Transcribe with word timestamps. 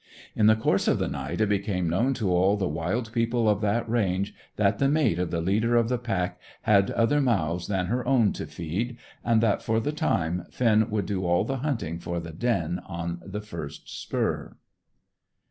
In 0.35 0.47
the 0.47 0.55
course 0.55 0.87
of 0.87 0.97
the 0.97 1.07
night 1.07 1.41
it 1.41 1.49
became 1.49 1.87
known 1.87 2.15
to 2.15 2.31
all 2.33 2.57
the 2.57 2.67
wild 2.67 3.11
people 3.13 3.47
of 3.47 3.61
that 3.61 3.87
range 3.87 4.33
that 4.55 4.79
the 4.79 4.89
mate 4.89 5.19
of 5.19 5.29
the 5.29 5.41
leader 5.41 5.75
of 5.75 5.89
the 5.89 5.99
pack 5.99 6.39
had 6.63 6.89
other 6.89 7.21
mouths 7.21 7.67
than 7.67 7.85
her 7.85 8.03
own 8.07 8.33
to 8.33 8.47
feed, 8.47 8.97
and 9.23 9.41
that 9.41 9.61
for 9.61 9.79
the 9.79 9.91
time 9.91 10.47
Finn 10.49 10.89
would 10.89 11.05
do 11.05 11.23
all 11.23 11.43
the 11.43 11.57
hunting 11.57 11.99
for 11.99 12.19
the 12.19 12.33
den 12.33 12.81
on 12.87 13.21
the 13.23 13.41
first 13.41 13.89
spur. 14.01 14.57